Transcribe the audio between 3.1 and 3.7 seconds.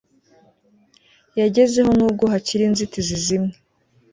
zimwe